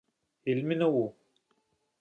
[0.47, 0.97] علمي نه و.